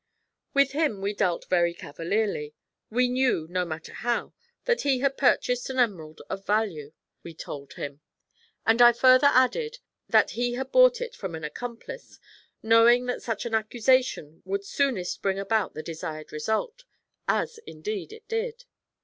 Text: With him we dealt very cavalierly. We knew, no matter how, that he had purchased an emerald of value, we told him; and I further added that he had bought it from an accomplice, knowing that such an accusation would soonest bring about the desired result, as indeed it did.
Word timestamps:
With 0.55 0.71
him 0.71 0.99
we 1.01 1.13
dealt 1.13 1.45
very 1.47 1.75
cavalierly. 1.75 2.55
We 2.89 3.07
knew, 3.07 3.45
no 3.51 3.63
matter 3.65 3.93
how, 3.93 4.33
that 4.65 4.81
he 4.81 4.97
had 4.97 5.15
purchased 5.15 5.69
an 5.69 5.77
emerald 5.77 6.23
of 6.27 6.43
value, 6.43 6.93
we 7.21 7.35
told 7.35 7.73
him; 7.73 8.01
and 8.65 8.81
I 8.81 8.93
further 8.93 9.27
added 9.31 9.77
that 10.09 10.31
he 10.31 10.53
had 10.53 10.71
bought 10.71 11.01
it 11.01 11.15
from 11.15 11.35
an 11.35 11.43
accomplice, 11.43 12.19
knowing 12.63 13.05
that 13.05 13.21
such 13.21 13.45
an 13.45 13.53
accusation 13.53 14.41
would 14.43 14.65
soonest 14.65 15.21
bring 15.21 15.37
about 15.37 15.75
the 15.75 15.83
desired 15.83 16.31
result, 16.31 16.83
as 17.27 17.59
indeed 17.67 18.11
it 18.11 18.27
did. 18.27 18.65